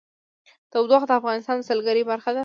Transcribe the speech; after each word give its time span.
تودوخه 0.71 1.05
د 1.07 1.11
افغانستان 1.19 1.55
د 1.59 1.63
سیلګرۍ 1.69 2.03
برخه 2.11 2.31
ده. 2.35 2.39